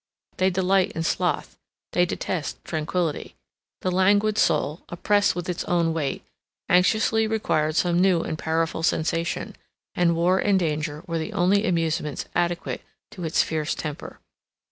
They 0.37 0.49
delight 0.49 0.93
in 0.93 1.03
sloth, 1.03 1.59
they 1.93 2.07
detest 2.07 2.65
tranquility. 2.65 3.35
30 3.81 3.81
The 3.83 3.91
languid 3.91 4.37
soul, 4.39 4.81
oppressed 4.89 5.35
with 5.35 5.47
its 5.47 5.63
own 5.65 5.93
weight, 5.93 6.23
anxiously 6.67 7.27
required 7.27 7.75
some 7.75 8.01
new 8.01 8.21
and 8.21 8.35
powerful 8.35 8.81
sensation; 8.81 9.55
and 9.93 10.15
war 10.15 10.39
and 10.39 10.57
danger 10.57 11.03
were 11.05 11.19
the 11.19 11.33
only 11.33 11.67
amusements 11.67 12.25
adequate 12.33 12.81
to 13.11 13.23
its 13.25 13.43
fierce 13.43 13.75
temper. 13.75 14.19